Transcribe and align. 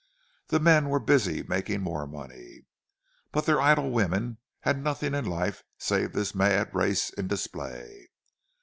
The 0.47 0.59
men 0.59 0.89
were 0.89 0.99
busy 0.99 1.43
making 1.43 1.81
more 1.83 2.07
money—but 2.07 3.45
their 3.45 3.61
idle 3.61 3.91
women 3.91 4.39
had 4.61 4.81
nothing 4.81 5.13
in 5.13 5.25
life 5.25 5.61
save 5.77 6.13
this 6.13 6.33
mad 6.33 6.73
race 6.73 7.11
in 7.11 7.27
display. 7.27 8.07